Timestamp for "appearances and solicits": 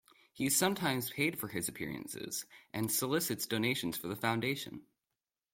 1.69-3.45